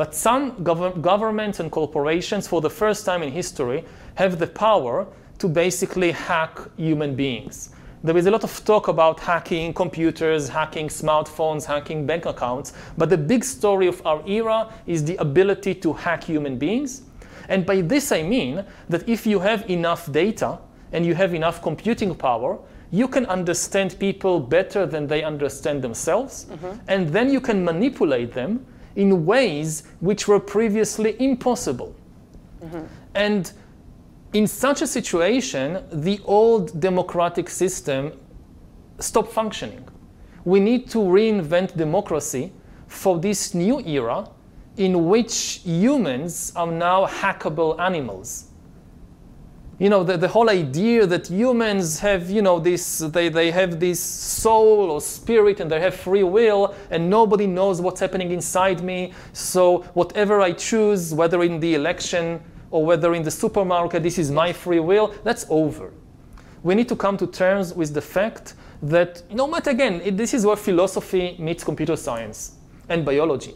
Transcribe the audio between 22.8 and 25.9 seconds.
you can understand people better than they understand